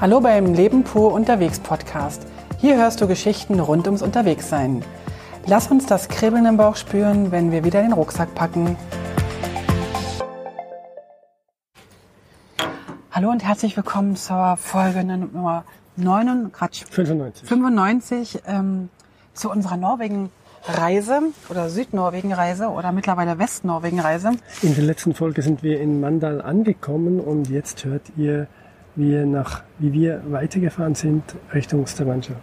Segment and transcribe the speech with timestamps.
[0.00, 2.26] Hallo beim Leben pur unterwegs Podcast.
[2.56, 4.82] Hier hörst du Geschichten rund ums Unterwegssein.
[5.44, 8.78] Lass uns das Kribbeln im Bauch spüren, wenn wir wieder den Rucksack packen.
[13.10, 15.64] Hallo und herzlich willkommen zur Folge Nummer
[15.96, 17.46] 9, Quatsch, 95.
[17.46, 18.88] 95 ähm,
[19.34, 21.20] zu unserer Norwegen-Reise
[21.50, 24.30] oder Südnorwegen-Reise oder mittlerweile Westnorwegen-Reise.
[24.62, 28.48] In der letzten Folge sind wir in Mandal angekommen und jetzt hört ihr,
[28.96, 31.22] wir, nach, wie wir weitergefahren sind
[31.54, 32.36] Richtung Stavanger.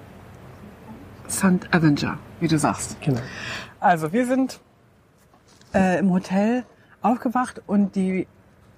[1.29, 1.67] St.
[1.71, 2.99] Avenger, wie du sagst.
[3.01, 3.19] Genau.
[3.79, 4.59] Also wir sind
[5.73, 6.63] äh, im Hotel
[7.01, 8.27] aufgewacht und die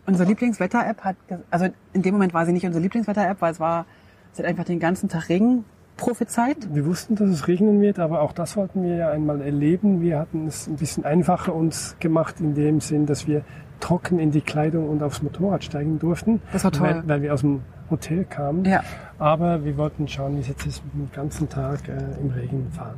[0.05, 1.15] unsere Lieblingswetter-App hat,
[1.51, 3.85] also in dem Moment war sie nicht unsere Lieblingswetter-App, weil es war,
[4.33, 5.65] es hat einfach den ganzen Tag Regen
[5.97, 6.73] prophezeit.
[6.73, 10.01] Wir wussten, dass es regnen wird, aber auch das wollten wir ja einmal erleben.
[10.01, 13.43] Wir hatten es ein bisschen einfacher uns gemacht in dem Sinn, dass wir
[13.79, 16.41] trocken in die Kleidung und aufs Motorrad steigen durften.
[16.53, 16.87] Das war toll.
[16.87, 18.65] Weil, weil wir aus dem Hotel kamen.
[18.65, 18.81] Ja.
[19.17, 22.95] Aber wir wollten schauen, wie es jetzt ist, dem ganzen Tag äh, im Regen fahren.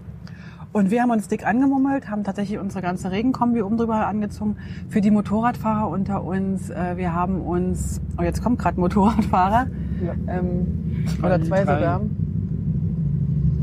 [0.74, 4.56] Und wir haben uns dick angemummelt, haben tatsächlich unsere ganze Regenkombi oben drüber angezogen.
[4.90, 9.68] Für die Motorradfahrer unter uns, äh, wir haben uns, oh jetzt kommt gerade ein Motorradfahrer,
[10.06, 10.14] Ja.
[10.34, 11.76] ähm, Zwei, oder zwei drei.
[11.76, 12.02] sogar.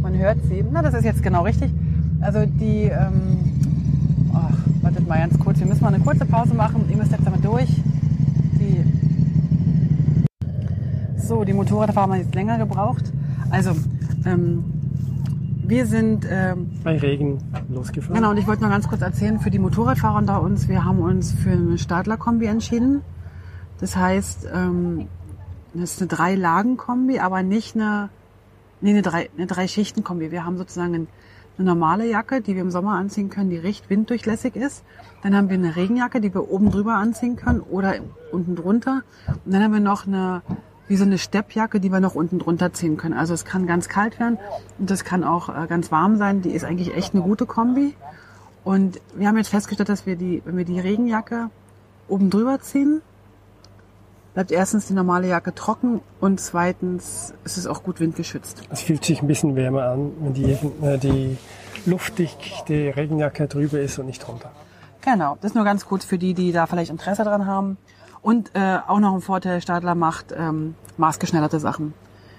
[0.03, 0.64] Man hört sie.
[0.70, 1.70] Na, das ist jetzt genau richtig.
[2.20, 3.47] Also die, ähm,
[5.08, 6.84] mal ganz kurz, wir müssen mal eine kurze Pause machen.
[6.90, 7.68] Ihr müsst jetzt damit durch.
[8.60, 8.84] Die,
[11.16, 13.12] so, die Motorradfahrer haben jetzt länger gebraucht.
[13.50, 13.72] Also,
[14.24, 14.64] ähm,
[15.66, 18.16] wir sind ähm, Bei Regen losgefahren.
[18.16, 21.00] Genau, und ich wollte noch ganz kurz erzählen, für die Motorradfahrer unter uns, wir haben
[21.00, 23.02] uns für eine Stadler-Kombi entschieden.
[23.80, 25.08] Das heißt, ähm,
[25.74, 28.08] das ist eine Drei-Lagen-Kombi, aber nicht eine,
[28.80, 30.30] nee, eine drei, eine Drei-Schichten-Kombi.
[30.30, 31.06] Wir haben sozusagen ein-
[31.58, 34.84] eine normale Jacke, die wir im Sommer anziehen können, die recht winddurchlässig ist.
[35.22, 37.96] Dann haben wir eine Regenjacke, die wir oben drüber anziehen können oder
[38.30, 39.02] unten drunter.
[39.44, 40.42] Und dann haben wir noch eine,
[40.86, 43.14] wie so eine Steppjacke, die wir noch unten drunter ziehen können.
[43.14, 44.38] Also es kann ganz kalt werden
[44.78, 46.42] und es kann auch äh, ganz warm sein.
[46.42, 47.94] Die ist eigentlich echt eine gute Kombi.
[48.64, 51.50] Und wir haben jetzt festgestellt, dass wir die, wenn wir die Regenjacke
[52.06, 53.02] oben drüber ziehen,
[54.38, 58.62] bleibt erstens die normale Jacke trocken und zweitens ist es auch gut windgeschützt.
[58.71, 61.37] Es fühlt sich ein bisschen wärmer an, wenn die, äh, die
[61.87, 64.53] luftdichte Regenjacke drüber ist und nicht drunter.
[65.00, 67.78] Genau, das ist nur ganz kurz für die, die da vielleicht Interesse dran haben.
[68.22, 71.93] Und äh, auch noch ein Vorteil, Stadler macht ähm, maßgeschneiderte Sachen.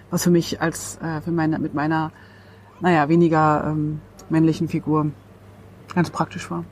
[0.10, 2.14] Was für mich als äh, für meine, mit meiner,
[2.80, 4.00] naja, weniger ähm,
[4.30, 5.08] männlichen Figur
[5.94, 6.64] ganz praktisch war.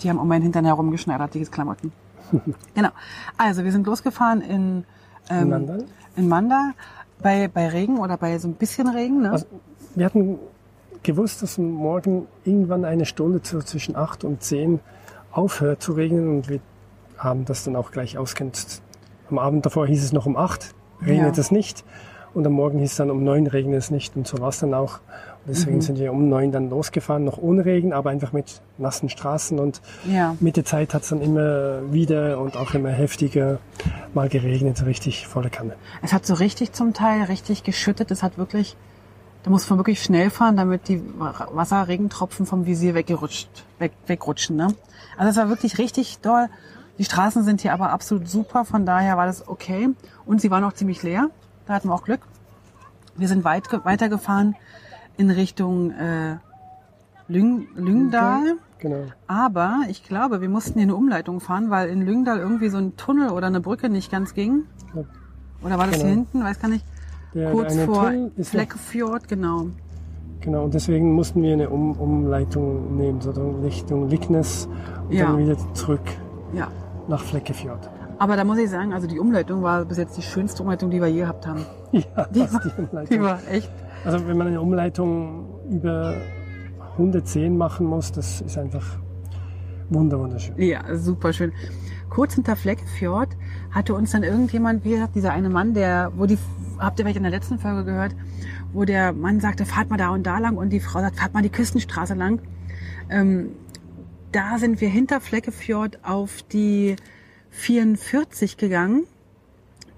[0.00, 1.92] Die haben um meinen Hintern herum geschneidert, diese Klamotten.
[2.74, 2.90] genau.
[3.36, 4.84] Also wir sind losgefahren in,
[5.30, 5.84] ähm, In Mandal?
[6.16, 6.72] in Manda
[7.22, 9.22] bei, bei Regen oder bei so ein bisschen Regen.
[9.22, 9.30] Ne?
[9.32, 9.46] Also,
[9.94, 10.38] wir hatten
[11.02, 14.80] gewusst, dass morgen irgendwann eine Stunde zwischen 8 und 10
[15.32, 16.60] aufhört zu regnen und wir
[17.18, 18.82] haben das dann auch gleich ausgenutzt.
[19.30, 20.74] Am Abend davor hieß es noch um 8,
[21.06, 21.40] regnet Ja.
[21.40, 21.84] es nicht.
[22.34, 24.58] Und am Morgen hieß es dann um 9 regnet es nicht und so war es
[24.60, 25.00] dann auch.
[25.44, 25.80] Und deswegen Mhm.
[25.82, 29.82] sind wir um 9 dann losgefahren, noch ohne Regen, aber einfach mit nassen Straßen und
[30.06, 30.34] ja.
[30.40, 33.58] mit der Zeit hat es dann immer wieder und auch immer heftiger
[34.14, 35.74] mal geregnet, so richtig volle Kanne.
[36.02, 38.10] Es hat so richtig zum Teil richtig geschüttet.
[38.10, 38.76] Es hat wirklich,
[39.42, 41.02] da muss man wirklich schnell fahren, damit die
[41.52, 43.48] Wasserregentropfen vom Visier weggerutscht,
[43.78, 44.56] weg, wegrutschen.
[44.56, 44.68] Ne?
[45.18, 46.48] Also es war wirklich richtig doll.
[46.98, 49.88] Die Straßen sind hier aber absolut super, von daher war das okay.
[50.26, 51.28] Und sie waren auch ziemlich leer.
[51.66, 52.20] Da hatten wir auch Glück.
[53.16, 54.56] Wir sind weit, ge- weitergefahren
[55.16, 56.36] in Richtung äh,
[57.28, 58.54] Lyng, Lyngdal.
[58.78, 59.04] Genau.
[59.28, 62.96] Aber ich glaube, wir mussten hier eine Umleitung fahren, weil in Lyngdal irgendwie so ein
[62.96, 64.64] Tunnel oder eine Brücke nicht ganz ging.
[64.94, 65.02] Ja.
[65.62, 66.06] Oder war das Genau.
[66.06, 66.42] hier hinten?
[66.42, 66.84] Weiß gar nicht.
[67.34, 68.12] Der, Kurz der vor
[68.42, 69.66] Fleckefjord, genau.
[70.40, 73.30] Genau, und deswegen mussten wir eine um Umleitung nehmen, so
[73.62, 74.68] Richtung Liknes
[75.08, 75.26] und Ja.
[75.26, 76.00] dann wieder zurück
[76.52, 76.68] Ja.
[77.08, 77.88] nach Fleckefjord.
[78.22, 81.00] Aber da muss ich sagen, also die Umleitung war bis jetzt die schönste Umleitung, die
[81.00, 81.66] wir je gehabt haben.
[81.92, 83.20] Ja, Die war, die die Umleitung.
[83.22, 83.72] war echt.
[84.04, 86.14] Also wenn man eine Umleitung über
[86.92, 88.96] 110 machen muss, das ist einfach
[89.90, 90.54] wunder wunderschön.
[90.56, 91.52] Ja, super schön.
[92.10, 93.30] Kurz hinter Fleckefjord
[93.72, 96.38] hatte uns dann irgendjemand, wie gesagt, dieser eine Mann, der, wo die,
[96.78, 98.14] habt ihr vielleicht in der letzten Folge gehört,
[98.72, 101.34] wo der Mann sagte, fahrt mal da und da lang und die Frau sagt, fahrt
[101.34, 102.40] mal die Küstenstraße lang.
[103.10, 103.48] Ähm,
[104.30, 106.94] da sind wir hinter Fleckefjord auf die
[107.52, 109.04] 44 gegangen.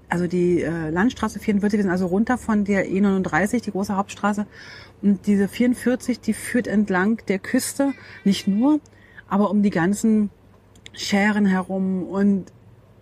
[0.07, 4.45] Also die äh, Landstraße 44, wir sind also runter von der E39, die große Hauptstraße.
[5.01, 7.93] Und diese 44, die führt entlang der Küste,
[8.23, 8.79] nicht nur,
[9.27, 10.29] aber um die ganzen
[10.93, 12.51] Schären herum und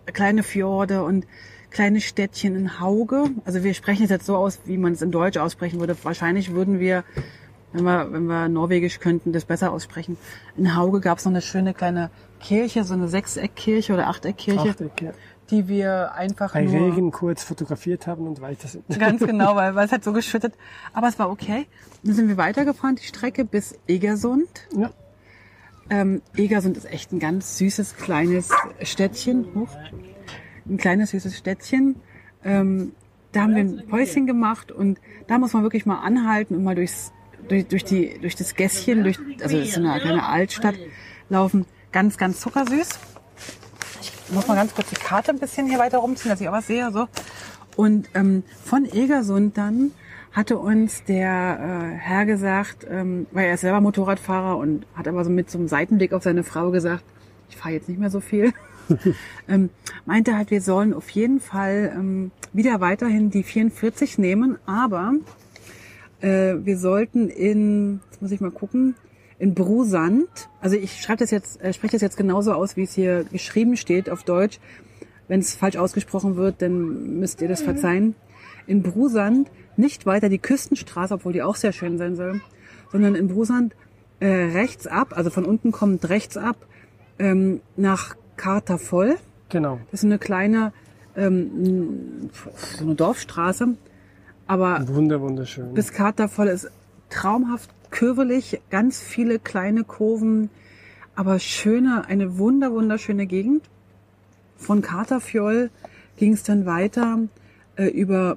[0.06, 1.26] kleine Fjorde und
[1.70, 3.30] kleine Städtchen in Hauge.
[3.44, 5.96] Also wir sprechen es jetzt so aus, wie man es in Deutsch aussprechen würde.
[6.02, 7.04] Wahrscheinlich würden wir,
[7.74, 10.16] wenn wir, wenn wir Norwegisch könnten, das besser aussprechen.
[10.56, 12.10] In Hauge gab es noch eine schöne kleine
[12.40, 14.70] Kirche, so eine Sechseckkirche oder Achteckkirche.
[14.70, 15.10] Achteck, ja.
[15.50, 18.84] die wir einfach Bei nur Regen kurz fotografiert haben und weiter sind.
[18.98, 20.54] ganz genau, weil, weil es hat so geschüttet.
[20.92, 21.66] Aber es war okay.
[22.02, 24.68] Dann sind wir weitergefahren, die Strecke bis Egersund.
[24.76, 24.90] Ja.
[25.90, 28.50] Ähm, Egersund ist echt ein ganz süßes kleines
[28.82, 29.46] Städtchen.
[29.54, 29.68] Huch.
[30.66, 31.96] Ein kleines süßes Städtchen.
[32.42, 32.92] Ähm,
[33.34, 36.76] da haben wir ein Päuschen gemacht und da muss man wirklich mal anhalten und mal
[36.76, 37.12] durchs,
[37.48, 40.76] durch, durch, die, durch das Gässchen, durch, also das ist eine kleine Altstadt
[41.28, 41.66] laufen.
[41.92, 42.88] Ganz, ganz zuckersüß.
[44.00, 46.52] Ich muss mal ganz kurz die Karte ein bisschen hier weiter rumziehen, dass ich auch
[46.52, 46.90] was sehe.
[46.90, 47.06] So.
[47.76, 49.92] Und ähm, von Egersund dann
[50.32, 55.24] hatte uns der äh, Herr gesagt, ähm, weil er ist selber Motorradfahrer und hat aber
[55.24, 57.04] so mit so einem Seitenblick auf seine Frau gesagt,
[57.48, 58.52] ich fahre jetzt nicht mehr so viel.
[59.48, 59.70] ähm,
[60.04, 65.14] meinte halt, wir sollen auf jeden Fall ähm, wieder weiterhin die 44 nehmen, aber
[66.24, 68.94] äh, wir sollten in, jetzt muss ich mal gucken,
[69.38, 70.28] in Brusand,
[70.60, 73.76] also ich schreibe das jetzt, äh, spreche das jetzt genauso aus, wie es hier geschrieben
[73.76, 74.58] steht auf Deutsch.
[75.28, 78.14] Wenn es falsch ausgesprochen wird, dann müsst ihr das verzeihen.
[78.66, 82.40] In Brusand nicht weiter die Küstenstraße, obwohl die auch sehr schön sein soll,
[82.90, 83.74] sondern in Brusand
[84.20, 86.56] äh, rechts ab, also von unten kommt rechts ab,
[87.18, 89.16] ähm, nach Cartervoll.
[89.50, 89.78] Genau.
[89.90, 90.72] Das ist eine kleine,
[91.16, 92.30] ähm,
[92.78, 93.76] so eine Dorfstraße,
[94.46, 95.74] aber Wunder, wunderschön.
[95.74, 96.70] bis Cartervoll ist
[97.10, 100.50] traumhaft kürvelig, ganz viele kleine Kurven,
[101.14, 103.62] aber schöne, eine wunder, wunderschöne Gegend.
[104.56, 105.70] Von Carterfjoll
[106.16, 107.20] ging es dann weiter
[107.76, 108.36] äh, über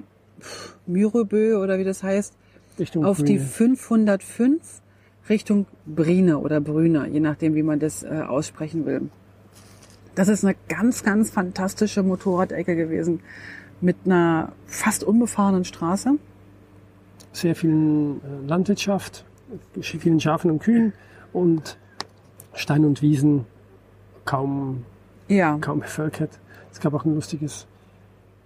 [0.86, 2.34] Myrebö oder wie das heißt,
[2.78, 3.48] Richtung auf die Grüne.
[3.48, 4.60] 505
[5.28, 9.10] Richtung Brine oder Brüne, je nachdem, wie man das äh, aussprechen will.
[10.14, 13.20] Das ist eine ganz, ganz fantastische Motorradecke gewesen
[13.80, 16.18] mit einer fast unbefahrenen Straße.
[17.32, 19.24] sehr vielen äh, Landwirtschaft,
[19.80, 20.92] vielen Schafen und Kühen
[21.32, 21.78] und
[22.54, 23.46] Stein und Wiesen
[24.24, 24.84] kaum,
[25.28, 26.38] Ja, kaum bevölkert.
[26.72, 27.66] Es gab auch ein lustiges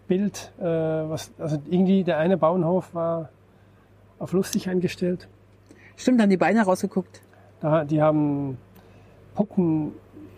[0.09, 3.31] Bild, äh, was, also irgendwie der eine Bauernhof war
[4.19, 5.29] auf lustig eingestellt.
[5.97, 7.23] stimmt, haben die Beine rausgeguckt.
[7.61, 8.59] Da, die haben
[9.35, 9.93] Puppen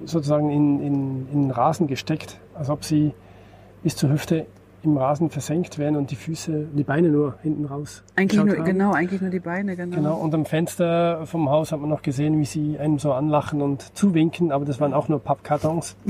[0.04, 3.12] sozusagen in, in, in Rasen gesteckt, als ob sie
[3.82, 4.46] bis zur Hüfte
[4.84, 8.02] im Rasen versenkt wären und die Füße, die Beine nur hinten raus.
[8.16, 8.64] Eigentlich nur, haben.
[8.64, 9.96] genau, eigentlich nur die Beine, genau.
[9.96, 13.62] Genau, und am Fenster vom Haus hat man noch gesehen, wie sie einem so anlachen
[13.62, 15.96] und zuwinken, aber das waren auch nur Pappkartons.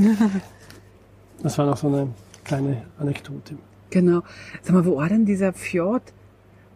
[1.42, 2.08] Das war noch so eine
[2.44, 3.56] kleine Anekdote.
[3.90, 4.22] Genau.
[4.62, 6.02] Sag mal, wo war denn dieser Fjord,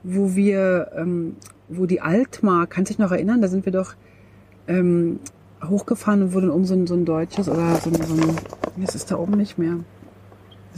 [0.02, 1.36] wo wir, ähm,
[1.68, 3.40] wo die Altmar, kannst du dich noch erinnern?
[3.40, 3.94] Da sind wir doch
[4.66, 5.20] ähm,
[5.66, 8.36] hochgefahren und dann oben so ein, so ein deutsches oder so ein, so ein,
[8.82, 9.76] es ist da oben nicht mehr.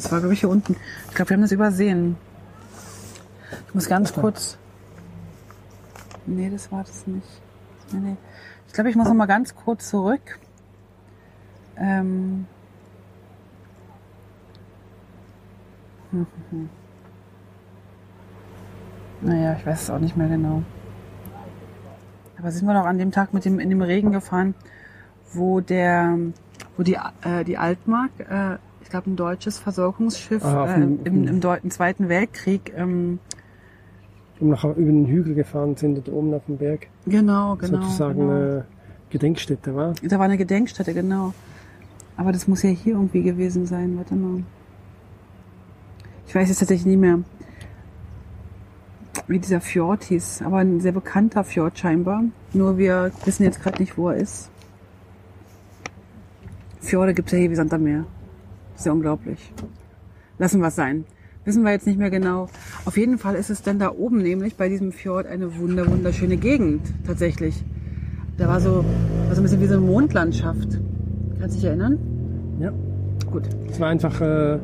[0.00, 0.76] Das war, glaube ich, hier unten.
[1.08, 2.16] Ich glaube, wir haben das übersehen.
[3.68, 4.56] Ich muss ganz kurz.
[6.24, 7.26] Nee, das war das nicht.
[7.92, 8.16] Nee, nee.
[8.66, 10.38] Ich glaube, ich muss noch mal ganz kurz zurück.
[11.76, 12.46] Ähm,
[19.20, 20.62] Naja, ich weiß es auch nicht mehr genau.
[22.38, 24.54] Aber sind wir doch an dem Tag mit dem, in dem Regen gefahren,
[25.34, 26.16] wo der,
[26.78, 28.56] wo die, äh, die Altmark, äh,
[28.90, 33.20] ich glaube ein deutsches Versorgungsschiff Ah, auf äh, im, im, im Zweiten Weltkrieg, ähm,
[34.40, 37.82] Und nachher über den Hügel gefahren sind und oben auf dem Berg genau, genau.
[37.82, 38.32] sozusagen genau.
[38.32, 38.64] eine
[39.10, 39.94] Gedenkstätte war.
[40.02, 41.34] Da war eine Gedenkstätte, genau.
[42.16, 43.96] Aber das muss ja hier irgendwie gewesen sein.
[43.96, 44.42] Warte mal.
[46.26, 47.20] Ich weiß jetzt tatsächlich nicht mehr,
[49.28, 50.42] wie dieser Fjord hieß.
[50.44, 52.24] Aber ein sehr bekannter Fjord scheinbar.
[52.52, 54.50] Nur wir wissen jetzt gerade nicht, wo er ist.
[56.80, 58.04] Fjorde gibt's ja hier wie Sand am Meer.
[58.80, 59.52] Das ist ja unglaublich.
[60.38, 61.04] Lassen wir es sein.
[61.44, 62.48] Wissen wir jetzt nicht mehr genau.
[62.86, 66.38] Auf jeden Fall ist es dann da oben nämlich bei diesem Fjord eine wunder wunderschöne
[66.38, 67.62] Gegend tatsächlich.
[68.38, 68.76] Da war so,
[69.26, 70.80] war so ein bisschen wie so eine Mondlandschaft.
[71.38, 71.98] Kannst du dich erinnern?
[72.58, 72.72] Ja.
[73.30, 73.42] Gut.
[73.70, 74.58] Es war einfach äh,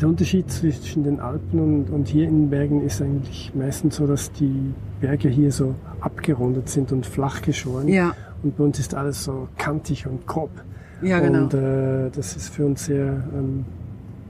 [0.00, 4.06] der Unterschied zwischen den Alpen und, und hier in den Bergen ist eigentlich meistens so,
[4.06, 7.88] dass die Berge hier so abgerundet sind und flach geschoren.
[7.88, 8.14] Ja,
[8.44, 10.50] Und bei uns ist alles so kantig und grob.
[11.02, 11.44] Ja, genau.
[11.44, 13.64] Und äh, das ist für uns sehr ähm,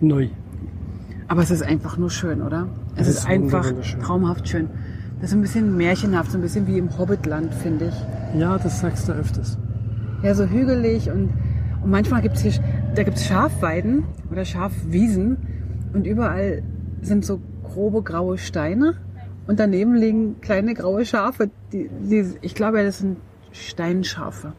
[0.01, 0.29] neu.
[1.29, 2.69] Aber es ist einfach nur schön, oder?
[2.97, 3.73] Es Es ist ist einfach
[4.03, 4.69] traumhaft schön.
[5.21, 8.41] Das ist ein bisschen märchenhaft, so ein bisschen wie im Hobbitland, finde ich.
[8.41, 9.59] Ja, das sagst du öfters.
[10.23, 11.31] Ja, so hügelig und,
[11.83, 12.53] und manchmal gibt's hier,
[12.95, 15.37] da gibt's Schafweiden oder Schafwiesen
[15.93, 16.63] und überall
[17.03, 18.97] sind so grobe graue Steine
[19.47, 21.51] und daneben liegen kleine graue Schafe.
[21.73, 23.19] Die, die, ich glaube, das sind
[23.53, 24.53] Steinschafe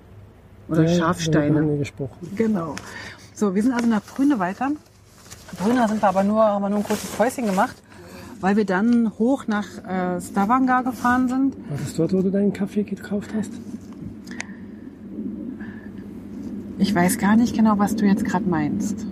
[0.72, 1.78] oder Ja, Schafsteine.
[1.78, 2.16] gesprochen.
[2.36, 2.76] Genau.
[3.34, 4.72] So, wir sind also nach Brüne weiter.
[5.58, 7.76] Brüne sind wir aber nur, haben wir nur ein kurzes Päuschen gemacht,
[8.40, 11.56] weil wir dann hoch nach äh, Stavanger gefahren sind.
[11.70, 13.52] War das dort, wo du deinen Kaffee gekauft hast?
[16.78, 19.06] Ich weiß gar nicht genau, was du jetzt gerade meinst.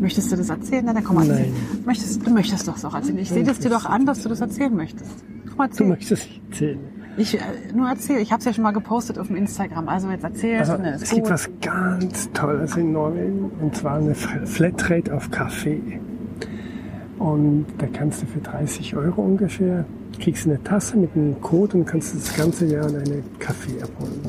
[0.00, 0.84] Möchtest du das erzählen?
[0.86, 1.52] Na, dann komm mal Nein.
[1.84, 3.18] Möchtest, du möchtest doch auch erzählen.
[3.18, 5.10] Ich sehe das dir doch an, dass du das erzählen möchtest.
[5.48, 6.78] Komm mal Du möchtest nicht erzählen.
[7.18, 7.40] Ich äh,
[7.74, 8.20] nur erzähl.
[8.20, 9.88] Ich habe es ja schon mal gepostet auf dem Instagram.
[9.88, 10.58] Also jetzt erzähl.
[10.58, 16.00] Also, ist es gibt was ganz Tolles in Norwegen und zwar eine Flatrate auf Kaffee.
[17.18, 19.84] Und da kannst du für 30 Euro ungefähr,
[20.20, 24.20] kriegst du eine Tasse mit einem Code und kannst das ganze Jahr deine Kaffee abholen.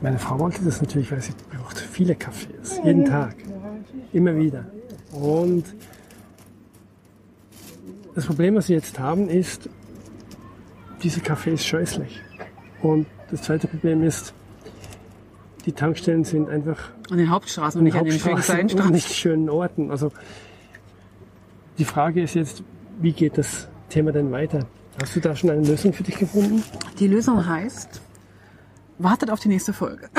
[0.00, 3.34] Meine Frau wollte das natürlich, weil sie braucht viele Kaffees, jeden Tag,
[4.14, 4.64] immer wieder.
[5.12, 5.64] Und
[8.14, 9.68] das Problem, was sie jetzt haben, ist,
[11.02, 12.20] dieser Kaffee ist scheußlich.
[12.82, 14.34] Und das zweite Problem ist,
[15.66, 18.70] die Tankstellen sind einfach An den Hauptstraßen und nicht an den schönen Hauptstraßen kleinen und
[18.70, 18.92] Straßen.
[18.92, 19.90] nicht schönen Orten.
[19.90, 20.10] Also
[21.78, 22.62] die Frage ist jetzt,
[23.00, 24.66] wie geht das Thema denn weiter?
[25.00, 26.62] Hast du da schon eine Lösung für dich gefunden?
[26.98, 28.00] Die Lösung heißt,
[28.98, 30.10] wartet auf die nächste Folge.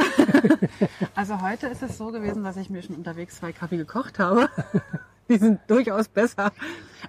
[1.16, 4.50] also heute ist es so gewesen, dass ich mir schon unterwegs zwei Kaffee gekocht habe.
[5.30, 6.52] Die sind durchaus besser.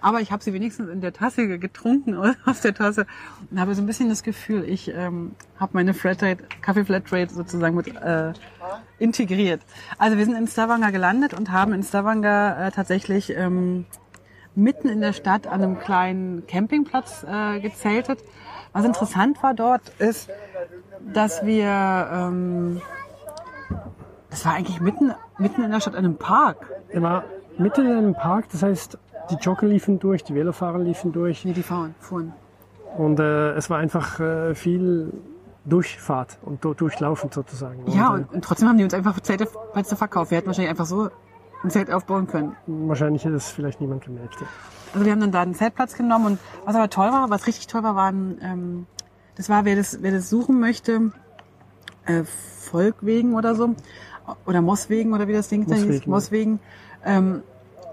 [0.01, 3.07] Aber ich habe sie wenigstens in der Tasse getrunken aus der Tasse
[3.51, 7.77] und habe so ein bisschen das Gefühl, ich ähm, habe meine Flatrate, Kaffee Flatrate sozusagen
[7.77, 8.33] mit äh,
[8.99, 9.63] integriert.
[9.99, 13.87] Also wir sind in Stavanger gelandet und haben in Stavanger äh, tatsächlich ähm,
[14.55, 18.21] mitten in der Stadt an einem kleinen Campingplatz äh, gezeltet.
[18.73, 20.31] Was interessant war dort ist,
[21.13, 22.81] dass wir, ähm,
[24.31, 26.71] das war eigentlich mitten, mitten in der Stadt, in einem Park.
[26.89, 27.25] Er war
[27.59, 28.99] mitten in einem Park, das heißt,
[29.37, 32.33] die Jogger liefen durch, die Velofahrer liefen durch Nee, die fahren, fuhren.
[32.97, 35.13] und äh, es war einfach äh, viel
[35.65, 37.85] Durchfahrt und du- durchlaufend sozusagen.
[37.93, 40.31] Ja, und, und, und trotzdem haben die uns einfach Zelte Plätze verkauft.
[40.31, 41.09] Wir hätten wahrscheinlich einfach so
[41.63, 42.51] ein Zelt aufbauen können.
[42.67, 44.41] äh, wahrscheinlich hätte es vielleicht niemand gemerkt.
[44.41, 44.47] Ja.
[44.95, 47.67] Also wir haben dann da einen Zeltplatz genommen und was aber toll war, was richtig
[47.69, 48.87] toll war, waren, ähm,
[49.37, 51.13] das war, wer das, wer das suchen möchte,
[52.07, 53.75] äh, Volkwegen oder so,
[54.47, 56.11] oder Mosswegen oder wie das Ding da hieß, Mosswegen.
[56.11, 56.61] Mosswegen.
[57.05, 57.43] Ähm,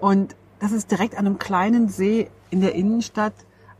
[0.01, 3.33] und das ist direkt an einem kleinen See in der Innenstadt,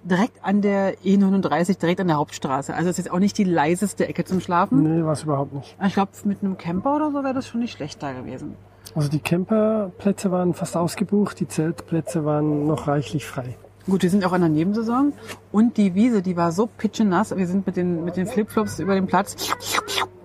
[0.04, 2.74] direkt an der E39, direkt an der Hauptstraße.
[2.74, 4.84] Also es ist jetzt auch nicht die leiseste Ecke zum Schlafen.
[4.84, 5.76] Nee, war es überhaupt nicht.
[5.86, 8.56] Ich glaube, mit einem Camper oder so wäre das schon nicht schlecht da gewesen.
[8.96, 13.56] Also die Camperplätze waren fast ausgebucht, die Zeltplätze waren noch reichlich frei.
[13.86, 15.14] Gut, wir sind auch in der Nebensaison
[15.52, 17.36] und die Wiese, die war so pitschenass.
[17.36, 19.36] Wir sind mit den, mit den Flipflops über den Platz.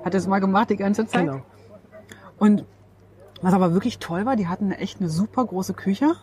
[0.04, 1.26] Hat das mal gemacht die ganze Zeit.
[1.26, 1.42] Genau.
[2.38, 2.64] Und
[3.40, 6.14] was aber wirklich toll war, die hatten echt eine super große Küche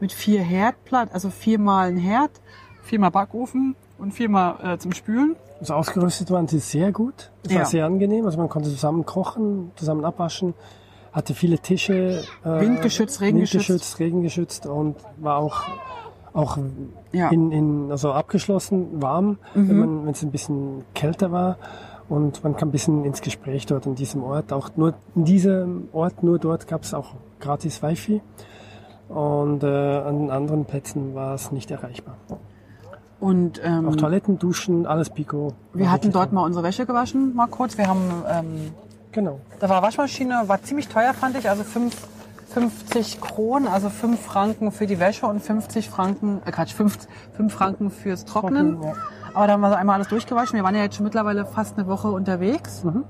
[0.00, 2.30] mit vier Herdplatten, also viermal ein Herd,
[2.82, 5.36] viermal Backofen und viermal äh, zum Spülen.
[5.60, 7.30] Also ausgerüstet waren sie sehr gut.
[7.44, 7.64] Es war Ja.
[7.64, 8.26] sehr angenehm.
[8.26, 10.52] Also man konnte zusammen kochen, zusammen abwaschen,
[11.12, 12.22] hatte viele Tische.
[12.44, 13.68] Äh, Windgeschützt, regengeschützt.
[13.70, 15.62] Windgeschützt, regengeschützt und war auch,
[16.34, 16.58] auch
[17.12, 17.30] Ja.
[17.30, 20.04] in, in, also abgeschlossen, warm, Mhm.
[20.04, 21.56] wenn es ein bisschen kälter war.
[22.10, 24.52] Und man kam ein bisschen ins Gespräch dort an diesem Ort.
[24.52, 28.20] Auch nur in diesem Ort, nur dort gab es auch gratis Wi-Fi.
[29.08, 32.16] Und äh, an anderen Plätzen war es nicht erreichbar.
[33.20, 35.52] Und ähm, Auch Toiletten, Duschen, alles Pico.
[35.72, 37.78] wir hatten dort mal unsere Wäsche gewaschen, mal kurz.
[37.78, 38.72] Wir haben ähm,
[39.12, 39.40] Genau.
[39.60, 41.48] Da war Waschmaschine, war ziemlich teuer, fand ich.
[41.48, 41.96] Also fünf,
[42.48, 46.98] 50 Kronen, also 5 Franken für die Wäsche und 50 Franken, äh Quatsch, 5,
[47.32, 48.74] 5 Franken fürs Trocknen.
[48.74, 48.92] Trocknen, ja.
[49.32, 50.56] Aber da haben wir so einmal alles durchgewaschen.
[50.56, 52.84] Wir waren ja jetzt schon mittlerweile fast eine Woche unterwegs.
[52.84, 53.04] Mhm.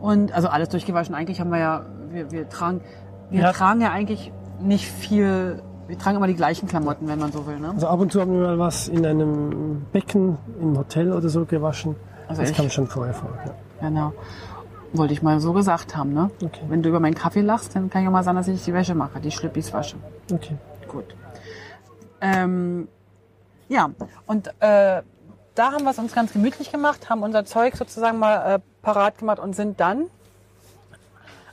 [0.00, 1.14] Und also alles durchgewaschen.
[1.14, 2.80] Eigentlich haben wir ja, wir, wir tragen,
[3.30, 3.52] wir Ja.
[3.52, 7.58] tragen ja eigentlich nicht viel, wir tragen immer die gleichen Klamotten, wenn man so will.
[7.58, 7.70] Ne?
[7.70, 11.44] Also ab und zu haben wir mal was in einem Becken im Hotel oder so
[11.44, 11.96] gewaschen.
[12.28, 13.30] Also das ich- kam schon vorher vor.
[13.44, 13.54] Ja.
[13.88, 14.12] Genau.
[14.92, 16.30] Wollte ich mal so gesagt haben, ne?
[16.44, 16.62] Okay.
[16.68, 18.94] Wenn du über meinen Kaffee lachst, dann kann ja mal sein, dass ich die Wäsche
[18.94, 19.96] mache, die Schlippis wasche.
[20.32, 20.56] Okay.
[20.88, 21.04] Gut.
[22.20, 22.88] Ähm,
[23.68, 23.90] ja,
[24.26, 25.02] und äh,
[25.54, 29.18] da haben wir es uns ganz gemütlich gemacht, haben unser Zeug sozusagen mal äh, parat
[29.18, 30.06] gemacht und sind dann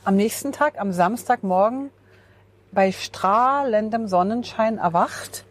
[0.04, 1.90] am nächsten Tag, am Samstagmorgen,
[2.72, 5.44] bei strahlendem Sonnenschein erwacht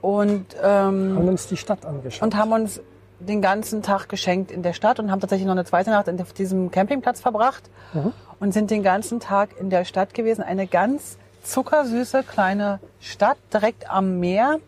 [0.00, 2.22] und, ähm, Haben uns die Stadt angeschaut.
[2.22, 2.80] und haben uns
[3.20, 6.22] den ganzen Tag geschenkt in der Stadt und haben tatsächlich noch eine zweite Nacht in
[6.36, 7.62] diesem Campingplatz verbracht
[7.94, 8.12] Mhm.
[8.40, 10.42] und sind den ganzen Tag in der Stadt gewesen.
[10.42, 14.58] Eine ganz zuckersüße kleine Stadt direkt am Meer,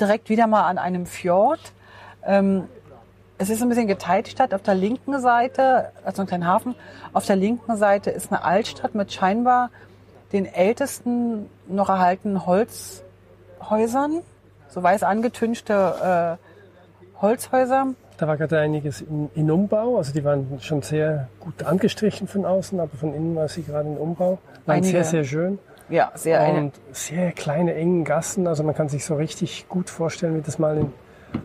[0.00, 1.60] direkt wieder mal an einem Fjord.
[2.24, 2.68] Ähm,
[3.38, 4.52] es ist ein bisschen geteilt, die Stadt.
[4.52, 6.74] Auf der linken Seite, also ein kleiner Hafen,
[7.12, 9.70] auf der linken Seite ist eine Altstadt mit scheinbar
[10.32, 14.22] den ältesten noch erhaltenen Holzhäusern,
[14.68, 17.88] so weiß angetünchte äh, Holzhäuser.
[18.18, 19.96] Da war gerade einiges in, in Umbau.
[19.96, 23.88] Also die waren schon sehr gut angestrichen von außen, aber von innen war sie gerade
[23.88, 24.38] in Umbau.
[24.66, 24.88] Waren Einige.
[24.92, 25.58] sehr, sehr schön.
[25.88, 28.46] Ja, sehr eine, Und sehr kleine, engen Gassen.
[28.46, 30.92] Also man kann sich so richtig gut vorstellen, wie das mal in,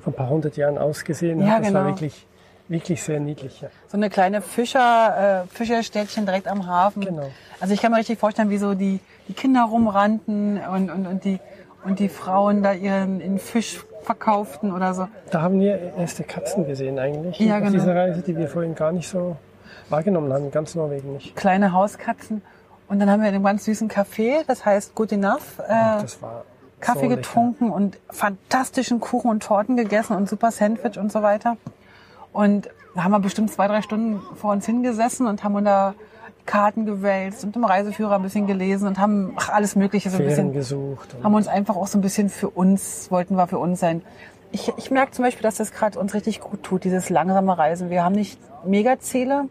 [0.01, 1.63] vor ein paar hundert Jahren ausgesehen Ja, hat.
[1.65, 1.95] Das war genau.
[1.95, 2.27] wirklich
[2.73, 3.61] wirklich sehr niedlich.
[3.61, 3.69] Ja.
[3.87, 7.05] So eine kleine Fischer, äh, Fischerstädtchen direkt am Hafen.
[7.05, 7.31] Genau.
[7.61, 8.99] Also ich kann mir richtig vorstellen, wie so die,
[9.29, 11.39] die Kinder rumrannten und, und, und, die,
[11.85, 15.07] und die Frauen da ihren, ihren Fisch verkauften oder so.
[15.31, 17.71] Da haben wir erste Katzen gesehen eigentlich Ja, auf genau.
[17.71, 19.37] dieser Reise, die wir vorhin gar nicht so
[19.89, 21.35] wahrgenommen haben, ganz Norwegen nicht.
[21.37, 22.41] Kleine Hauskatzen.
[22.89, 26.21] Und dann haben wir in einem ganz süßen Café, das heißt Good Enough, äh, Das
[26.21, 26.43] war
[26.81, 31.55] Kaffee so getrunken und fantastischen Kuchen und Torten gegessen und super Sandwich und so weiter.
[32.33, 35.95] Und da haben wir bestimmt zwei, drei Stunden vor uns hingesessen und haben unter
[36.45, 40.25] Karten gewälzt und im Reiseführer ein bisschen gelesen und haben ach, alles Mögliche so ein
[40.25, 41.15] Fähren bisschen, gesucht.
[41.23, 44.01] Haben uns einfach auch so ein bisschen für uns, wollten wir für uns sein.
[44.51, 47.89] Ich, ich merke zum Beispiel, dass das gerade uns richtig gut tut, dieses langsame Reisen.
[47.89, 49.45] Wir haben nicht Megaziele,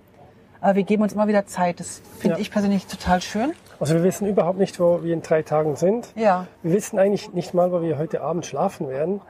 [0.60, 1.80] aber wir geben uns immer wieder Zeit.
[1.80, 2.40] Das finde Ja.
[2.42, 3.52] ich persönlich total schön.
[3.80, 6.12] also wir wissen überhaupt nicht, wo wir in drei Tagen sind.
[6.14, 6.46] Ja.
[6.62, 9.20] Wir wissen eigentlich nicht mal, wo wir heute Abend schlafen werden.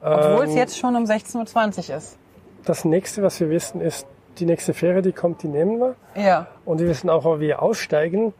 [0.00, 2.16] Obwohl es Ähm, jetzt schon um 16.20 Uhr ist.
[2.64, 4.06] Das nächste, was wir wissen, ist,
[4.38, 5.94] die nächste Fähre, die kommt, die nehmen wir.
[6.14, 6.46] Ja.
[6.64, 8.32] Und wir wissen auch, wo wir aussteigen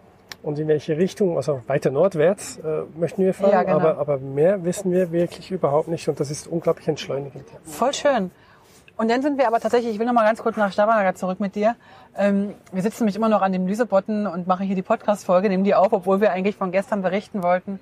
[0.43, 3.53] und in welche Richtung, also weiter nordwärts äh, möchten wir fahren.
[3.53, 3.77] Ja, genau.
[3.77, 7.45] aber, aber mehr wissen wir wirklich überhaupt nicht und das ist unglaublich entschleunigend.
[7.65, 8.31] Voll schön.
[8.97, 11.41] Und dann sind wir aber tatsächlich, ich will noch mal ganz kurz nach Stavanger zurück
[11.41, 11.75] mit dir.
[12.19, 15.65] Ähm, wir sitzen nämlich immer noch an dem Lüsebotten und machen hier die Podcast-Folge, nehmen
[15.65, 17.81] die auf, obwohl wir eigentlich von gestern berichten wollten.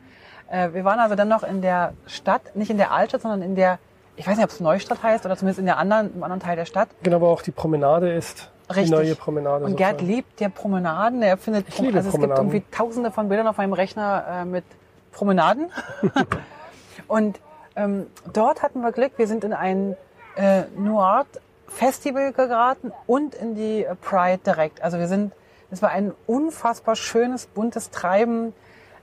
[0.48, 3.56] Äh, wir waren also dann noch in der Stadt, nicht in der Altstadt, sondern in
[3.56, 3.80] der,
[4.18, 6.56] ich weiß nicht, ob es Neustadt heißt oder zumindest in der anderen, im anderen Teil
[6.56, 6.88] der Stadt.
[7.02, 8.86] Genau, aber auch die Promenade ist Richtig.
[8.86, 9.64] die neue Promenade.
[9.64, 10.16] Und Gerd sozusagen.
[10.16, 11.22] liebt ja Promenaden.
[11.22, 14.44] Er findet, Ich liebe also es gibt irgendwie tausende von Bildern auf meinem Rechner äh,
[14.44, 14.64] mit
[15.12, 15.70] Promenaden.
[17.06, 17.38] und
[17.76, 19.12] ähm, dort hatten wir Glück.
[19.16, 19.96] Wir sind in ein
[20.36, 21.26] äh, Noir
[21.68, 24.82] Festival geraten und in die Pride direkt.
[24.82, 25.32] Also wir sind,
[25.70, 28.52] es war ein unfassbar schönes, buntes Treiben.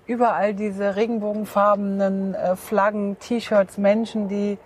[0.08, 4.58] Überall diese regenbogenfarbenen äh, Flaggen, T-Shirts, Menschen, die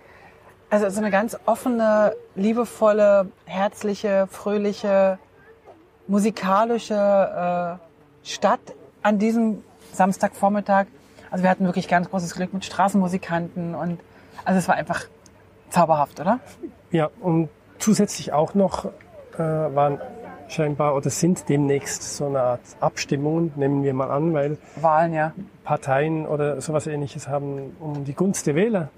[0.70, 5.18] also so eine ganz offene, liebevolle, herzliche, fröhliche,
[6.06, 8.60] musikalische äh, Stadt
[9.02, 9.62] an diesem
[9.92, 10.86] Samstagvormittag.
[11.30, 14.00] Also wir hatten wirklich ganz großes Glück mit Straßenmusikanten und
[14.44, 15.04] also es war einfach
[15.70, 16.40] zauberhaft, oder?
[16.90, 18.86] Ja, und zusätzlich auch noch
[19.34, 20.00] äh, waren
[20.48, 25.32] scheinbar oder sind demnächst so eine Art Abstimmungen, nehmen wir mal an, weil Wahlen, ja.
[25.62, 28.88] Parteien oder sowas ähnliches haben um die Gunst der Wähler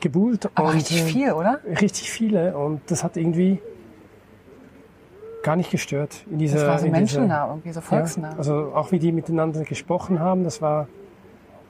[0.00, 0.48] gebuhlt.
[0.54, 1.60] Aber und, richtig äh, viel, oder?
[1.64, 3.60] Richtig viele und das hat irgendwie
[5.42, 6.24] gar nicht gestört.
[6.30, 8.30] In dieser, Das war so in dieser- menschennah, irgendwie so volksnah.
[8.32, 10.86] Ja, also auch wie die miteinander gesprochen haben, das war,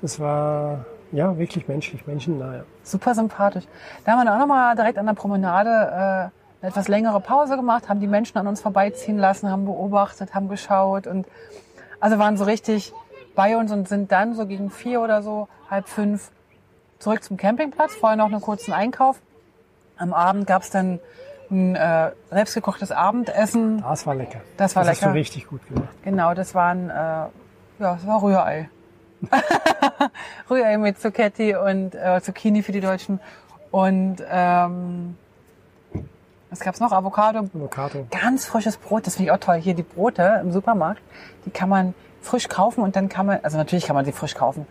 [0.03, 2.57] das war ja wirklich menschlich, menschennah.
[2.57, 2.62] Ja.
[2.83, 3.64] Super sympathisch.
[4.05, 7.88] Da haben wir auch nochmal direkt an der Promenade äh, eine etwas längere Pause gemacht,
[7.88, 11.27] haben die Menschen an uns vorbeiziehen lassen, haben beobachtet, haben geschaut und
[12.01, 12.93] also waren so richtig
[13.35, 16.31] bei uns und sind dann so gegen vier oder so, halb fünf,
[17.01, 17.95] zurück zum Campingplatz.
[17.95, 19.21] Vorher noch einen kurzen Einkauf.
[19.97, 21.01] Am Abend gab's dann
[21.51, 23.83] ein äh, selbstgekochtes Abendessen.
[23.83, 24.41] Das war lecker.
[24.57, 25.13] Das war das hast lecker.
[25.13, 25.89] du richtig gut gemacht.
[26.05, 27.31] Genau, das waren, äh, ja,
[27.79, 28.71] das war Rührei.
[30.51, 33.21] Rührei mit Zucchetti und äh, Zucchini für die Deutschen.
[33.71, 35.17] Und ähm,
[36.51, 36.93] was gab's noch?
[36.93, 37.49] Avocado.
[37.55, 38.07] Avocado.
[38.11, 39.57] Ganz frisches Brot, das finde ich auch toll.
[39.57, 41.03] Hier die Brote im Supermarkt,
[41.47, 44.35] die kann man frisch kaufen und dann kann man, also natürlich kann man sie frisch
[44.35, 44.67] kaufen.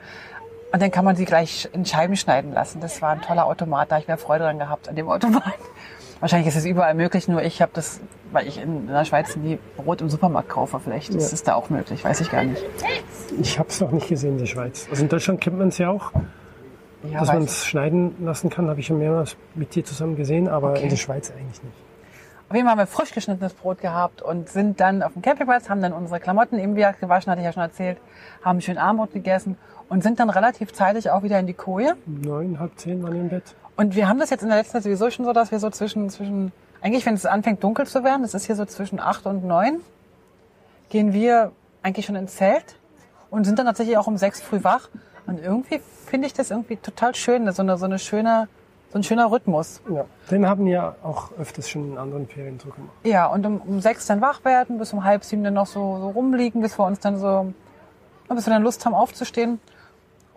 [0.71, 2.79] Und dann kann man sie gleich in Scheiben schneiden lassen.
[2.79, 5.43] Das war ein toller Automat, da habe ich mehr Freude dran gehabt an dem Automat.
[6.19, 8.01] Wahrscheinlich ist es überall möglich, nur ich habe das,
[8.33, 10.79] weil ich in der Schweiz nie Brot im Supermarkt kaufe.
[10.79, 11.33] Vielleicht ist Ja.
[11.33, 12.61] es da auch möglich, weiß ich gar nicht.
[13.39, 14.85] Ich habe es noch nicht gesehen in der Schweiz.
[14.91, 16.11] Also in Deutschland kennt man es ja auch,
[17.09, 18.69] Ja, dass man es schneiden lassen kann.
[18.69, 20.83] Habe ich schon mehrmals mit dir zusammen gesehen, aber Okay.
[20.83, 21.77] in der Schweiz eigentlich nicht.
[22.49, 25.69] Auf jeden Fall haben wir frisch geschnittenes Brot gehabt und sind dann auf dem Campingplatz,
[25.69, 27.97] haben dann unsere Klamotten eben wieder gewaschen, hatte ich ja schon erzählt,
[28.43, 29.55] haben schön Armbrot gegessen
[29.89, 31.95] und sind dann relativ zeitig auch wieder in die Koje.
[32.05, 33.55] Neun, halb zehn waren im Bett.
[33.75, 35.69] Und wir haben das jetzt in der letzten Zeit sowieso schon so, dass wir so
[35.69, 39.25] zwischen, zwischen, eigentlich wenn es anfängt dunkel zu werden, das ist hier so zwischen acht
[39.25, 39.81] und neun,
[40.89, 42.75] gehen wir eigentlich schon ins Zelt
[43.29, 44.89] und sind dann tatsächlich auch um sechs früh wach.
[45.27, 48.47] Und irgendwie finde ich das irgendwie total schön, so eine, so eine schöne,
[48.91, 49.81] so ein schöner Rhythmus.
[49.93, 52.93] Ja, den haben wir auch öfters schon in anderen Ferien so gemacht.
[53.03, 55.99] Ja, und um, um sechs dann wach werden, bis um halb sieben dann noch so,
[55.99, 57.53] so rumliegen, bis wir uns dann so,
[58.27, 59.59] bis wir dann Lust haben aufzustehen.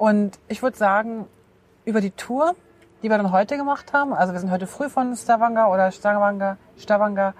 [0.03, 1.29] Und ich würde sagen,
[1.85, 2.57] über die Tour,
[3.05, 6.57] die wir dann heute gemacht haben, also wir sind heute früh von Stavanger oder Stavanger,
[6.77, 7.35] Stavanger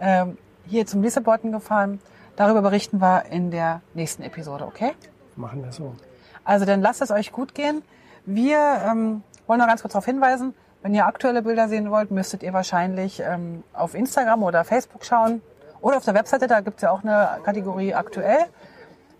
[0.00, 2.00] ähm, hier zum Lissabon gefahren.
[2.34, 4.94] Darüber berichten wir in der nächsten Episode, okay?
[5.36, 5.94] Machen wir so.
[6.42, 7.82] Also dann lasst es euch gut gehen.
[8.24, 12.42] Wir ähm, wollen noch ganz kurz darauf hinweisen, wenn ihr aktuelle Bilder sehen wollt, müsstet
[12.42, 15.42] ihr wahrscheinlich ähm, auf Instagram oder Facebook schauen.
[15.82, 18.46] Oder auf der Webseite, da gibt's ja auch eine Kategorie aktuell.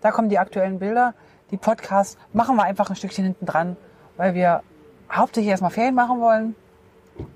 [0.01, 1.13] Da kommen die aktuellen Bilder.
[1.51, 3.77] Die Podcasts machen wir einfach ein Stückchen hinten dran,
[4.17, 4.63] weil wir
[5.11, 6.55] hauptsächlich erstmal Ferien machen wollen.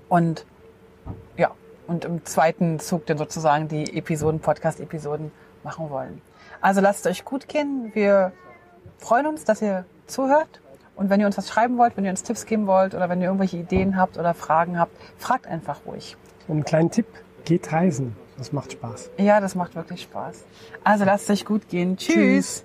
[0.08, 0.44] Und
[1.36, 1.52] ja,
[1.86, 5.32] und im zweiten Zug dann sozusagen die Episoden, Podcast-Episoden
[5.64, 6.20] machen wollen.
[6.60, 7.90] Also lasst es euch gut gehen.
[7.94, 8.32] Wir
[8.98, 10.60] freuen uns, dass ihr zuhört.
[10.94, 13.20] Und wenn ihr uns was schreiben wollt, wenn ihr uns Tipps geben wollt oder wenn
[13.20, 16.16] ihr irgendwelche Ideen habt oder Fragen habt, fragt einfach ruhig.
[16.48, 17.06] Und einen kleinen Tipp,
[17.44, 18.16] geht reisen.
[18.38, 19.10] Das macht Spaß.
[19.18, 20.44] Ja, das macht wirklich Spaß.
[20.84, 21.96] Also lasst es euch gut gehen.
[21.96, 22.14] Tschüss.
[22.14, 22.64] Tschüss.